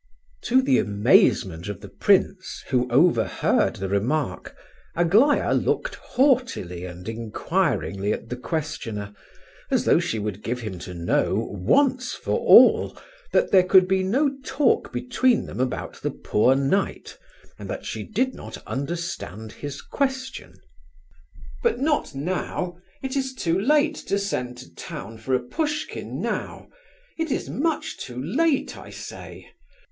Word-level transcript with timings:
To 0.45 0.63
the 0.63 0.79
amazement 0.79 1.67
of 1.69 1.81
the 1.81 1.87
prince, 1.87 2.63
who 2.69 2.89
overheard 2.89 3.75
the 3.75 3.87
remark, 3.87 4.55
Aglaya 4.95 5.51
looked 5.53 5.93
haughtily 5.93 6.85
and 6.85 7.07
inquiringly 7.07 8.11
at 8.11 8.27
the 8.29 8.35
questioner, 8.35 9.13
as 9.69 9.85
though 9.85 9.99
she 9.99 10.17
would 10.17 10.41
give 10.41 10.61
him 10.61 10.79
to 10.79 10.95
know, 10.95 11.47
once 11.51 12.13
for 12.15 12.35
all, 12.39 12.97
that 13.31 13.51
there 13.51 13.61
could 13.61 13.87
be 13.87 14.01
no 14.01 14.35
talk 14.43 14.91
between 14.91 15.45
them 15.45 15.59
about 15.59 16.01
the 16.01 16.09
'poor 16.09 16.55
knight,' 16.55 17.19
and 17.59 17.69
that 17.69 17.85
she 17.85 18.01
did 18.03 18.33
not 18.33 18.57
understand 18.65 19.51
his 19.51 19.83
question. 19.83 20.55
"But 21.61 21.79
not 21.79 22.15
now! 22.15 22.75
It 23.03 23.15
is 23.15 23.35
too 23.35 23.59
late 23.59 23.97
to 24.07 24.17
send 24.17 24.57
to 24.57 24.73
town 24.73 25.19
for 25.19 25.35
a 25.35 25.39
Pushkin 25.43 26.19
now. 26.19 26.69
It 27.19 27.29
is 27.29 27.51
much 27.51 27.99
too 27.99 28.19
late, 28.19 28.75
I 28.75 28.89
say!" 28.89 29.47